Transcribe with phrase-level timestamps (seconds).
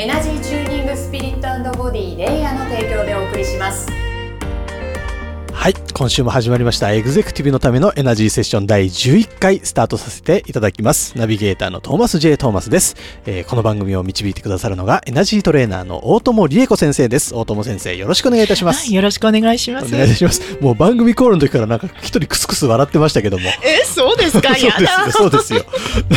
[0.00, 3.86] エナジーチューニングスピリットボディレイヤーの提供でお送りします
[5.52, 5.89] はい。
[5.92, 6.92] 今週も始まりました。
[6.92, 11.16] エグゼクティブのためのエナジーセッション第11回スタートさせていただきます。
[11.18, 12.36] ナビゲーターのトーマス J.
[12.38, 12.96] トーマスです。
[13.26, 17.34] えーこの番組を導いてくださるのがエナジートレーナーの大友理恵子先生です。
[17.34, 18.86] 大友先生、よろしくお願いいたします。
[18.86, 19.94] はい、よろしくお願いします。
[19.94, 20.40] お願いします。
[20.60, 23.48] もう番組コールの時からなんか一人クスクス笑ってましたけども。
[23.62, 24.54] え、そうですか？
[24.56, 25.10] そうですよ。
[25.12, 25.64] そうですよ。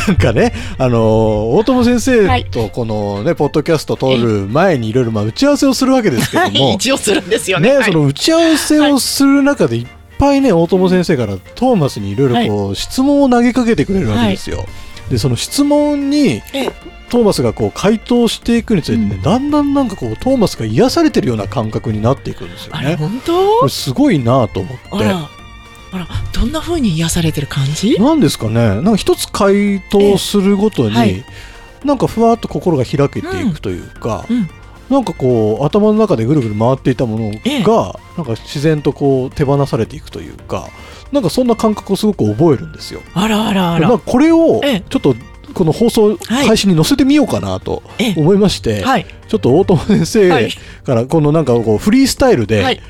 [0.08, 7.70] なんかね、あのー大友先生とこのね、ポッドキャスト撮る前にいろいろまあ打ち合わせをするわけですけども、一応するんですよね。
[7.72, 14.66] ね、はいその打ち合わせをする中でいっぱいね、大友先生からトーマスにいろいろこう、質問を投げかけてくれるわけですよ。
[15.10, 16.72] でその質問にえ
[17.10, 19.22] トーマスがこう回答していくにつれてね、うん。
[19.22, 22.96] だんだんなんかこうトーマスが癒されてるような感覚になっていくんですよね。
[22.96, 24.80] 本こ当れすごいなと思って。
[24.92, 28.00] あら、どんな風に癒されてる感じ？
[28.00, 28.54] なんですかね。
[28.54, 31.26] なんか一つ回答するごとに、えはい。
[31.84, 34.50] なんかふわっと心が開けていくというか、うん。
[34.90, 37.64] なんかこう頭の中でぐるぐる回っていたものええ。
[37.64, 40.68] が、なんか自然とこう手放されていくというか
[41.12, 43.02] なんかそんな感覚をすごく覚えるんですよ。
[43.14, 43.98] あらあらあまあら。
[43.98, 45.16] これをええちょっと
[45.54, 49.06] この放送はい配信に載せてみようかなとええ思いまして、はい。
[49.28, 50.52] ちょっと大友先は生い。
[50.86, 52.82] からこのなんかこうフリースタイルで、はい。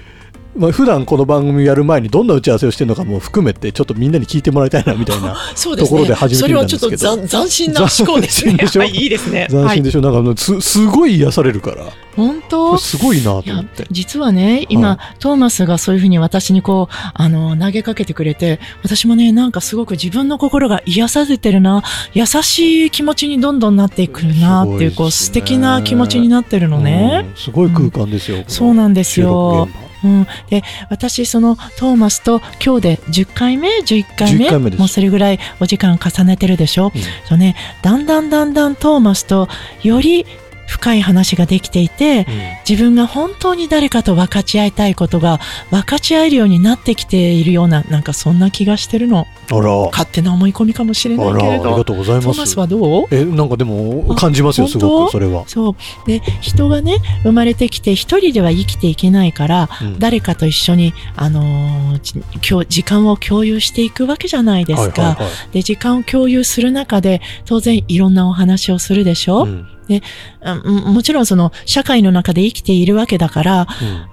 [0.55, 5.35] まあ普段この番組やる前にどんな打ち合わせをしてるのかも含めてちょっとみんなに聞いてもらいたいなみたいな
[5.77, 6.15] ところでね。
[6.15, 8.57] 始めてみたんですけどそれはちょっと斬斬新な 思考ですね。
[8.57, 9.41] はい、いいですね。
[9.41, 9.49] はい。
[9.49, 12.73] 斬新でしょ、なんかすすごい癒されるからこ本当？
[12.73, 13.87] れすごいなと思って。
[13.89, 21.83] 実はね、今、トーマスがそういうふうに私にこう、あの、投げかけてくれて、私もね、なんかすごく自分の心が癒されてるな、
[22.13, 27.25] 優しい気持ちにどんどんなっていくなっていう、こう、す素敵な気持ちになってるのね。
[27.27, 29.67] うんすごい空間ですよ、このそうなんですよ
[30.03, 30.27] うん。
[30.49, 34.79] で、私、その、トーマスと今日で10回目 ?11 回目？11回目です。
[34.79, 37.01] もうそれぐらいお時間重ねてるでしょ、うん。
[37.27, 39.47] そうね、だんだんだんだんトーマスと
[39.83, 40.25] より
[40.67, 42.25] 深い話ができていて、
[42.67, 49.27] 自分が本当に誰かと分かち合いたいことが分かち合えるようになってきているような、なんかそんな気がしてるの。
[49.51, 49.61] あら。
[49.91, 51.63] 勝手な思い込みかもしれあないけれど。
[51.63, 52.27] らありがとうございます。
[52.27, 53.07] トーマスはどう？
[53.11, 55.75] えなんかでも感じますよあすごくそれは、そう。
[56.07, 59.99] で、人がね、生まれてきて一人では生きていけないから、うん。
[59.99, 61.83] 誰かと一緒に、あのー
[62.67, 65.01] 時間を共有していくわけじゃないですか。
[65.01, 65.53] はいはいはい。
[65.53, 69.67] で、時間を共有する中で、当然いろんなお話をするでしょ、うん
[70.41, 73.67] あももちろんその、社会の中で生きているわけだから、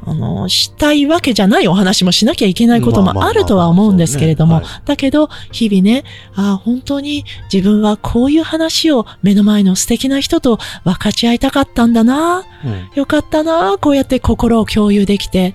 [0.07, 0.11] うん。
[0.11, 6.05] あの、したいわけじゃないお話もしなきゃいけないこともまあるとは思うんですけれどもだけど、日々ね、
[6.35, 12.91] ああ、本当に自分はこういう話を目の前の素敵な人と分かち合いたかったんだな、うん。
[12.95, 15.55] よかったな、こうやって心を共有できて、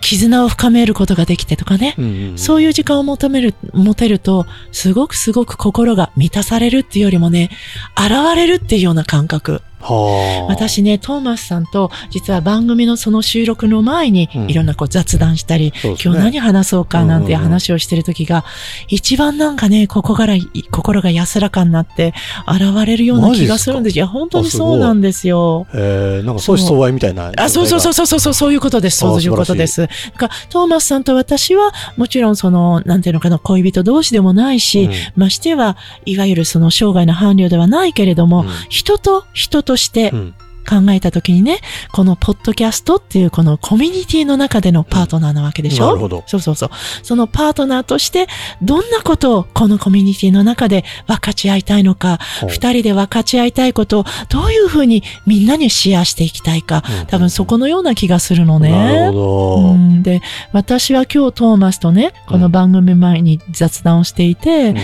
[0.00, 1.94] 絆を深めることができてとかね。
[1.98, 7.50] うんうんそういう時間を求める、持てると、すごくすごく心が満たされるっていうよりもね、
[7.96, 9.62] 現れるっていうような感覚。
[9.80, 10.52] はあ。
[10.52, 16.14] 私ね、トーマスさんと、実は番組のその収録の前にうん、いろんなこう雑談したり、そうですね。
[16.14, 18.44] 今日何話そうかなんて話をしてる時が、
[18.88, 20.34] 一番なんかね、ここから、
[20.70, 22.14] 心が安らかになって、
[22.46, 23.96] 現れるような気がするんです。
[23.96, 25.66] いや、本当にそうなんですよ。
[25.74, 29.04] えー、なんか相思相愛みたいなあ、そうそうそうそそうそう、そういうことです。
[29.04, 29.82] あそういうことです。
[29.82, 34.92] だからトーマスさんと私は、もちろんその、なんていうのかな、恋人同士でもないし、うん。
[35.16, 38.48] ましては、いわゆるその生涯の伴侶ではないけれども、うん。
[38.68, 40.34] 人と人としてうん。
[40.68, 41.60] 考えたときにね、
[41.92, 46.24] このポッドキャストっていうこのコミュニティの中でのパートナーなわけでしょ、なるほど。
[46.26, 46.70] そうそうそう。
[47.02, 48.26] そのパートナーとして、
[48.60, 52.18] どんなことをこのコミュニティの中で分かち合いたいのか、
[52.48, 57.06] 二人で分かち合いたいことをどういうふうにみんなにシェアしていきたいか、うん。
[57.06, 58.70] 多分そこのような気がするのね。
[58.70, 60.20] なるほど、うん、で、
[60.52, 64.74] 私は今日トーマスとね、この番組前に雑談をしていて、う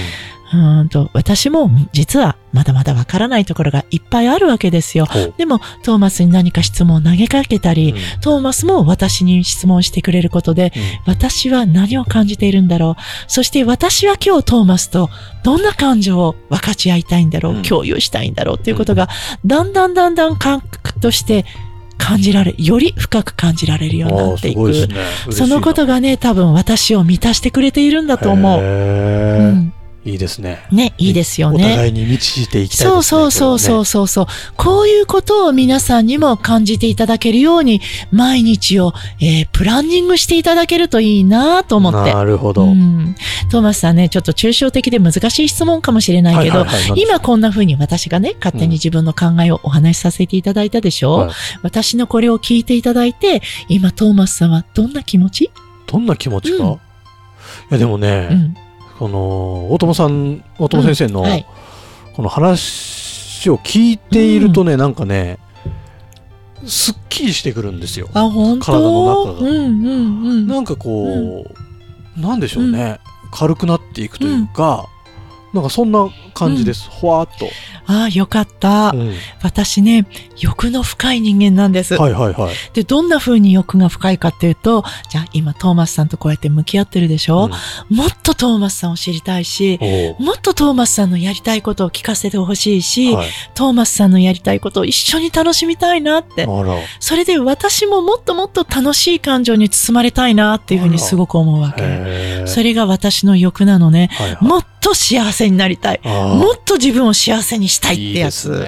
[0.55, 5.07] ーんと、私も実はまだまだわからないところがいっぱいあるわけですよ。
[5.37, 10.73] でも、トーマスに何か質問を投げかけたり、うんトーマスも私に質問してくれることで、
[11.07, 13.03] 私は何を感じているんだろう。
[13.27, 15.11] そして私は今日トーマスと
[15.43, 17.55] どんな感情を分かち合いたいんだろう。
[17.55, 19.09] うん共有したいんだろうっていうことが、
[19.45, 21.45] だんだんだんだん感覚として
[21.97, 24.71] 感じられ、より深く感じられるようになっていく。
[24.71, 24.95] いね。
[25.31, 28.61] そのことががね、多分私を満たしてくれているんだと思う。
[28.61, 29.73] うん
[30.05, 30.67] いいですね。
[30.71, 31.65] ね、いいですよね。
[31.65, 32.91] お互いに導いていきたいですね。
[32.91, 34.27] そうそうそうそうこそうそう。
[34.57, 37.81] こういうことを皆さんにも感じていただけるように、
[38.13, 42.13] 毎日を、えープランニングしていただけるといいなと思って。
[42.13, 42.65] なるほど。
[42.65, 43.15] うん、
[43.51, 51.31] トーマスさんね、ちょっと抽象的で難しい質問かもしれないけど、はいはいはい今こんな風に私がね、勝手に自分の考えをお話しさせていただいたでしょ、はい
[51.63, 55.51] 私のこれを聞いていただいて、今トーマスさんはどんな気持ち？
[55.87, 56.79] どんな気持ちか、うんい
[57.71, 58.57] やでもね、うん。
[58.99, 61.25] この大友さん大友先生の、
[62.15, 65.39] この話を聞いているとね、なんかね
[66.67, 68.09] すっきりしてくるんですよ。
[68.13, 69.39] 体の中が。
[69.41, 69.87] うんうん
[70.23, 70.47] うん。
[70.47, 71.45] なんかこ
[72.17, 73.01] う、なんでしょうね、
[73.33, 74.89] 軽くなっていくというか、
[75.55, 77.49] なんかそんな感じです、ほわーっと、
[77.87, 78.91] あ、よかった。
[78.91, 79.15] うん。
[79.41, 80.05] 私ね、
[80.41, 81.95] 欲の深い人間なんです。
[81.95, 87.51] はいはいはい、で、どんな風に欲が深いかっていうと、じゃあ今トーマスさんとこうやって向き合ってるでしょ、
[87.89, 89.79] もっとトーマスさんを知りたいし、
[90.19, 96.49] もっとトーマスさんのやりたいことを聞かせてほしいし、ーはい、トーマスさんのやりたいことを一緒に楽しみたいなって。
[96.99, 102.45] それで私ももっともっと楽しい感情に包まれたいなっていうふうにすごく思うわけ。
[102.47, 104.11] それが私の欲なのね。
[104.13, 104.45] はいはい。
[104.45, 106.01] もっと幸せになりたい。
[106.05, 108.49] もっと自分を幸せにしたいってやつ。
[108.51, 108.59] いい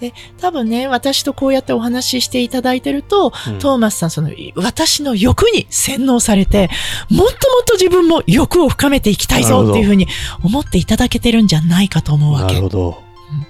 [0.00, 6.70] で多分ね、私とこうやってお話ししていただいてると、うんトーマスさん、その、私の欲に洗脳されて、
[7.10, 10.08] もっともっと自分も欲を深めていきたいぞっていうふうに
[10.42, 12.62] 思っていただけてるんじゃないかと思うわけなる。
[12.62, 13.02] ほど、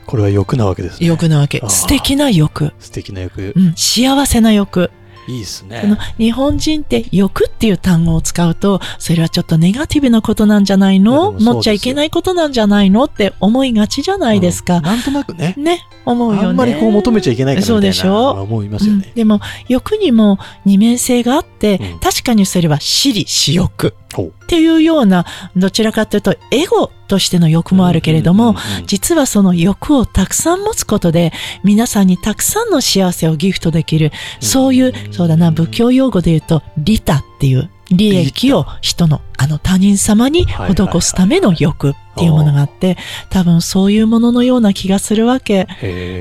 [0.07, 2.73] これは欲なわけですね欲なわけ素敵な欲。
[2.81, 4.91] 素敵な欲、うん、幸せな欲。
[5.29, 5.81] いいですね。
[5.83, 11.33] その日本人って欲っていう単語を使うと、それはちょっとネガティブなことなんじゃないの？
[11.33, 13.05] 持っちゃいけないことなんじゃないの？
[13.05, 14.79] って思いがちじゃないですか？
[14.79, 14.83] うん。
[14.83, 15.55] なんとなくね。
[15.57, 16.49] ね、思うよね。
[16.49, 17.77] あんまりこう求めちゃいけないからみたいな。
[17.77, 18.31] そうでしょ？
[18.43, 19.05] 思いますよね。
[19.09, 22.01] うん、でも欲にも二面性があって、うん。
[22.01, 25.25] 確かにそれは私利私欲っていうような
[25.57, 31.33] どちらかというとエゴとしての欲もあるけれども、実はその欲をたくさん持つことで
[31.65, 42.97] 皆さんにたくさんの幸せをギフトできる、そういうそうだな仏教用語で言うと利他っていう利益を人のあの他人様に施すための欲っていうものがあって
[43.31, 45.67] 多分そういうもののような気がするわけ。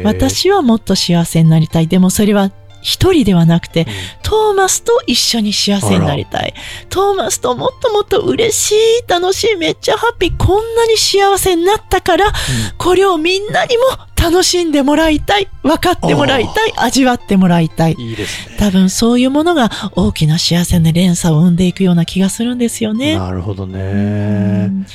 [0.03, 1.87] 私はもっと幸せになりたい。
[1.87, 2.51] でもそれは
[2.81, 3.87] 一人ではなくて、
[4.23, 6.53] トーマスと一緒に幸せになりたい。
[6.89, 8.75] トーマスともっともっと嬉しい、
[9.07, 12.31] 楽しい、めっちゃハッピー、こんなに幸せになったから、
[12.77, 13.83] これをみんなにも
[14.15, 15.47] 楽しんでもらいたい。
[15.63, 16.73] 分かってもらいたい。
[16.77, 17.95] 味わってもらいたい。
[17.97, 23.17] いいですね多分そういうものが大きな幸せの連鎖を生んでいくような気がするんですよね。
[23.17, 24.85] なるほどうねん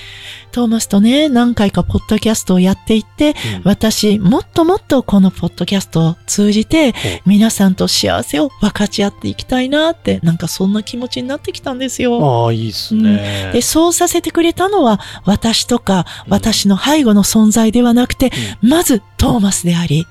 [0.54, 3.34] トーマスとね、何回かポッドキャストをやっていって、うん。
[3.64, 6.94] 私、もっともっとこのポッドキャストを通じて、
[7.26, 12.44] 皆さんと幸せを分かち合っていきたいなって、なんかそんな気持ちになってきたんですよ。
[12.44, 13.50] ああいいですね。
[13.52, 18.30] で、そうさせてくれたのは、私とか、私の背後の存在ではなくて、
[18.62, 20.06] まずトーマスであり、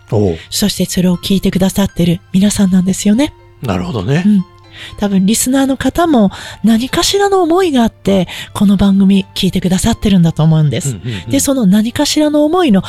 [0.49, 3.33] そしてそれを聞いてくださってる皆さんなんですよね。
[3.61, 4.23] なるほどね。
[4.25, 4.45] うん。
[4.97, 6.31] 多分リスナーの方も
[6.63, 10.97] 何かしらの思いがあって、この番組聞いてくださってるんだと思うんです。
[11.29, 12.83] で、その何かしらの思いの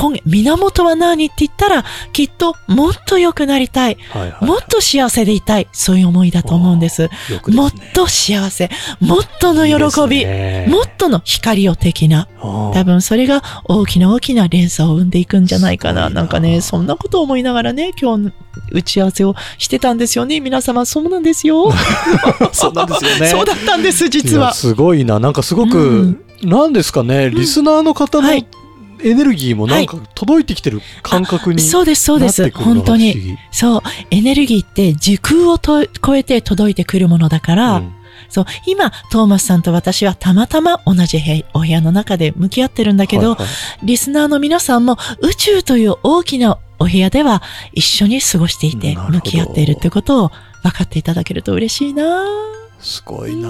[0.00, 3.96] 根源、源は何って言ったら、きっともっと良くなりたい。
[4.10, 5.68] はいはいもっと幸せでいたい。
[5.72, 7.08] そういう思いだと思うんです。
[7.08, 7.10] で
[7.42, 8.70] すねもっと幸せ。
[9.00, 10.18] もっとの喜び。
[10.18, 12.28] いいねもっとの光を的な。
[12.40, 16.08] 多分それが大きな大きな連鎖を生んでいくんじゃないかな。
[16.08, 18.32] ななんかね、そんなことを思いながらね、今日
[18.72, 20.40] 打ち合わせをしてたんですよね。
[20.40, 21.72] 皆様、そうなんですよ。
[22.52, 24.54] そうなんですよね そうだったんです、実は。
[24.54, 28.46] すごいななんかすごうくんなんですかねリスナーの方のはい
[29.02, 32.50] エネルギーもなんか届いてきてる感覚にそうです、そうです。
[32.50, 33.38] 本当に。
[33.50, 33.82] そう。
[34.10, 37.94] エネルギーって時空をと超えて届いてくるものだから、うん
[38.28, 38.44] そう。
[38.66, 43.48] 今、トーマスさんと私はたまたま同じ部屋お部屋の中で向き合ってるんだけど、はいはい
[43.84, 52.26] リスナーの皆さんも宇宙という大きなお部屋では一緒に過ごしていて向き合っているってことを分かっていただけると嬉しいな
[52.80, 53.48] すごいな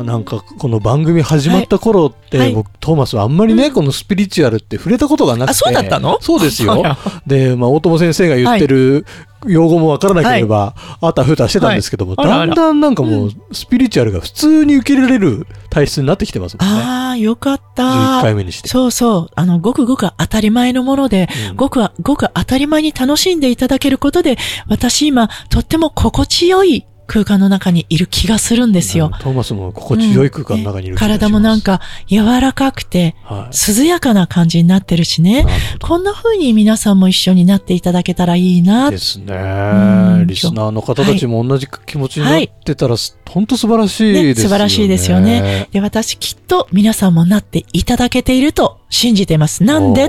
[0.00, 0.04] あ。
[0.04, 2.46] なんかこの番組始まった頃って、はい。
[2.48, 2.54] はい。
[2.54, 5.50] 僕トーマスはあんまりね、このスピリチュアルって触れたことがなくて。
[5.50, 6.18] あそうだったの？
[6.20, 6.82] そうですよ。
[7.26, 9.04] で、まあ、大友先生が言ってる
[9.46, 12.26] 用語もわからなければ、あたふたしてたんですけども、はい。
[12.26, 16.74] だんだんなんかもうスピリチュアルが普通に受け入れられる体質になってきてますもんね。
[16.74, 18.22] ああ、よかっ11た。
[18.22, 18.68] 回目にして。
[18.68, 19.30] そうそう。
[19.34, 21.56] あの、ごくごく当たり前のもので、うん。
[21.56, 24.36] ごくは、ごく当たり前に楽しんでいただけることで、
[24.68, 29.10] 私今、とっても心地よい空間の中にいる気がするんですよ。
[29.18, 35.44] トーマスも心地よい空間の中にいる気がします、体もなんか柔らかくて、はい、涼やかな感じになってるしね。
[35.82, 38.92] こんな風に皆さんも一緒になっていただけたらいいな。
[38.92, 40.24] ですね。
[40.24, 45.68] リスナーの方たちも同じ気持ちになってたら、はい、本当素晴らしいですよね、ね、素晴らしいですよね。
[45.72, 49.64] で、私きっと皆さんもなっていただけていると信じています。
[49.64, 50.08] なんで、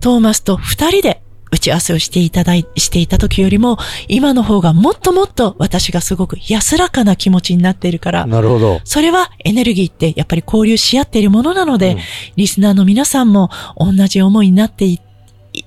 [0.00, 3.78] トーマスと二人で打ち合わせをしていただい、していた時よりも、
[4.08, 8.26] 今の方がもっともっと私がすごく安らかな気持ちになっているから。
[8.26, 8.80] なるほど。
[8.84, 11.98] それはエネルギーってやっぱり交流し合っているものなので、うん、
[12.36, 15.00] リスナーの皆さんも同じ思いになってい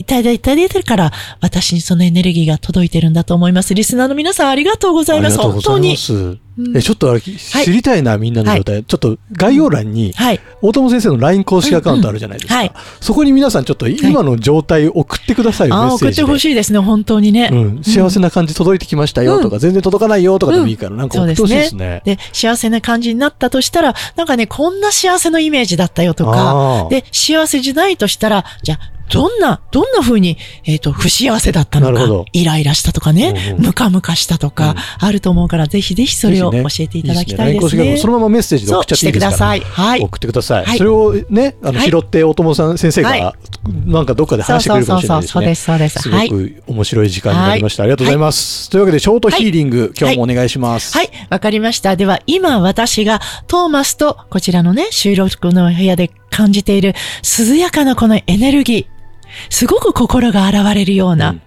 [0.01, 3.73] いただいてるから、私にそのエネルギーが届いてるんだと思います。
[3.73, 5.37] リスナーの皆さんありがとうございます。
[5.37, 5.97] 本当に。
[6.75, 22.01] えちょっと知りたいな、はい、みんなの状態、はい、ちょっと概要欄に、はい、大友先生の LINE 公式アカウントあるじゃないですか、うんうん、そこに皆さんちょっと今の状態を送ってくださいよ、メッセージ送ってほしいですね本当にね、うん、幸せな感じ届いてきましたよとか、うん、全然届かないよとかでもいいから、なんか送ってほしいですね。
[22.03, 26.87] で、ね、幸せな感じになったとしたらなんかねこんな幸せのイメージだったよとか。
[26.89, 37.97] で幸せじゃないとしたらじゃあどんな、どんな風に、えっ、ー、と、不幸せだったのか、イライラしたとかね、ムカムカしたとか、あると思うから、ぜひぜひそれを教えていただきたいですね。
[37.97, 39.59] そのままメッセージで送っちゃっていいですか、ね、ください。
[39.59, 39.99] はい。
[39.99, 40.65] 送ってください。
[40.65, 43.35] はい、それをね、あの、拾って、お友さん先生が、
[43.85, 45.31] なんかどっかで話してくれるかもしれないですね。
[45.33, 45.99] そうです、そうです。
[45.99, 47.83] すごく面白い時間になりました。
[47.83, 48.69] ありがとうございます。
[48.69, 50.97] というわけで、ショートヒーリング、今日もお願いします。
[50.97, 51.95] はい、わかりました。
[51.95, 56.93] では、今私がトーマスと、こちらのね、収録の部屋で感じている
[57.39, 59.00] 涼やかなこのエネルギー、
[59.49, 61.41] すごく心が現れるような、うん、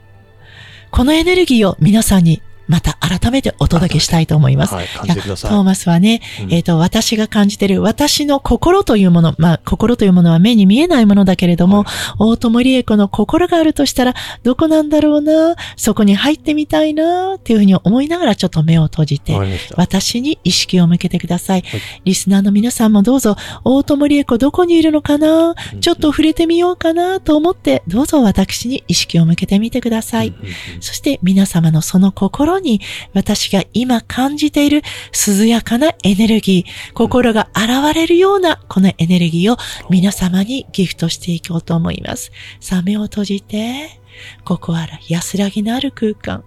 [0.90, 4.74] このエネルギーを皆さんにまた改めてお届けしたいと思います。
[4.74, 5.50] はい、感じてください。
[5.50, 11.86] トーマスはね、うん、えっ、ー、と、私が感じている私の心というもの、まあ、心というものは目に見えないものだけれども、はい、
[12.18, 19.36] 大友理恵子の心があるとしたら、どこなんだろうな、そこに入ってみたいな、っていうふうに思いながらちょっと目を閉じて、
[19.76, 21.62] 私に意識を向けてください。
[21.62, 30.34] はい、リスナーの皆さんもどうぞ、大友理恵子どこにいるのかな、ちょっと触れてみようかなと思って、どうぞ私に意識を向けてみてください。
[30.80, 32.80] そして皆様のその心心に
[33.12, 34.82] 私が今感じている
[35.26, 39.56] 涼やかなエネルギー、心が現れるようなこのエネルギーを
[39.90, 42.30] 皆様にギフトしていこうと思います。
[42.60, 44.00] さあ目を閉じて、
[44.44, 46.44] ここは安らぎのある空間、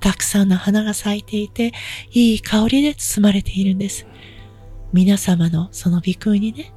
[0.00, 1.72] たくさんの花が咲いていて、
[2.12, 4.06] いい香りで包まれているんです。
[4.92, 6.72] 皆様のその鼻腔にね、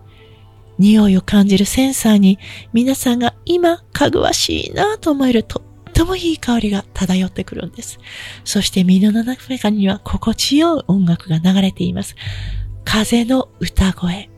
[0.77, 2.39] 匂いを感じるセンサーに
[2.73, 5.70] 皆さんが今かぐわしいなと思えると
[6.01, 7.99] ともいい香りが漂ってくるんです。
[8.43, 12.15] そして身の中には心地よい音楽が流れています。
[12.83, 14.31] 風の歌声、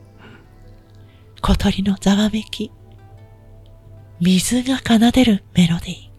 [1.40, 2.70] 小鳥のざわめき、
[4.20, 6.10] 水が奏でるメロディー。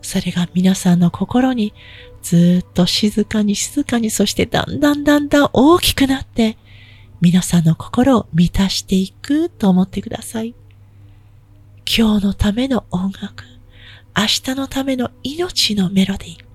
[0.00, 1.74] それが皆さんの心に
[2.22, 6.56] ずっと静かに静かに、そしてだんだんだんだん大きくなって、
[7.20, 10.54] 皆さんの心を満たしていくと思ってください。
[11.84, 13.51] 今日のための音楽。
[14.16, 16.52] 明日のための命のメロディー。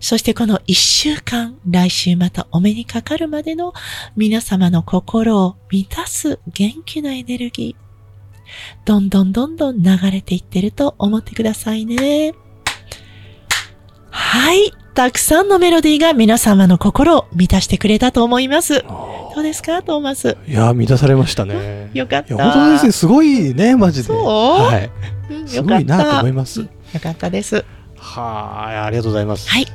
[0.00, 3.72] そしてこの一週間、来週またお目にかかるまでの
[4.16, 7.86] 皆様の心を満たす元気なエネルギー。
[8.84, 12.32] どんどんどんどん流れていってると思ってくださいね。
[14.10, 14.72] はい。
[14.96, 18.82] たくさんのメロディーが皆様の心を満たしてくれたと思います。
[18.82, 20.38] どうですか、トーマス？
[20.48, 21.90] いや、満たされましたね。
[21.92, 22.34] よかった。
[22.34, 22.92] 本当ですね。
[22.92, 24.06] すごいね、マジで。
[24.06, 24.16] そう？
[24.24, 24.90] はい。
[25.46, 26.60] すごいなと思います。
[26.60, 26.68] よ
[27.02, 27.62] かったです。
[27.98, 29.50] はい、ありがとうございます。
[29.50, 29.66] はい。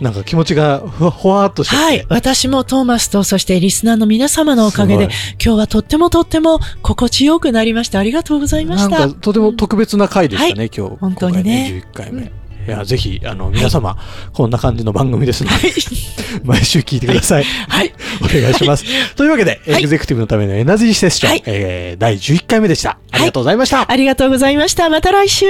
[0.00, 1.76] なんか気持ちがふわふわっとして。
[1.76, 2.04] はい。
[2.08, 5.04] 私もトーマスと、そしてリスナーの皆様のおかげで、
[5.40, 8.00] 今日はとってもとっても心地よくなりました。
[8.00, 8.98] ありがとうございました。
[8.98, 10.96] なんかとても特別な回でしたね、うんはい、今日。
[10.96, 11.84] 本当にね。
[11.92, 12.22] 11回目。
[12.22, 13.98] うんいや、ぜひ、あの、皆様、はい、
[14.32, 15.72] こんな感じの番組ですので、
[16.44, 17.44] 毎週聞いてください。
[17.44, 17.92] はい。
[18.22, 18.84] お願いします。
[19.14, 22.98] というわけで、エグゼクティブのためのエナジーセッション、はい、えー、第11回目でした。
[23.10, 23.90] ありがとうございました。
[23.90, 24.88] ありがとうございました。
[24.88, 25.46] また来週。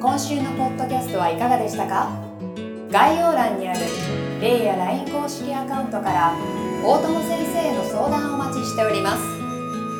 [0.00, 2.34] 今週のポッドキャストはいかがでしたか？
[2.94, 3.80] 概要欄にある
[4.40, 6.32] レイや LINE 公式アカウントから
[6.84, 9.22] 大友先生への相談をお待ちしております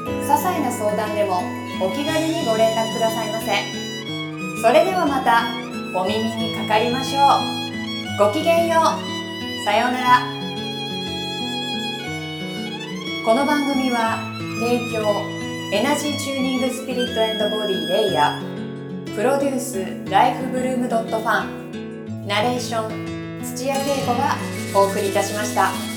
[0.06, 1.40] 些細な相談でも
[1.80, 3.52] お気軽にご連絡くださいませ。
[4.62, 5.42] それではまた
[5.98, 8.26] お耳にかかりましょう。
[8.26, 9.64] ごきげんよう。
[9.64, 10.20] さようなら。
[13.24, 14.18] この番組は
[14.60, 15.00] 提供
[15.72, 19.16] エナジーチューニングスピリットボディレイヤー。
[19.16, 22.26] プロデュースライフブルームドットファン。
[22.26, 24.36] ナレーション土屋恵子が
[24.74, 25.93] お送りいたしました。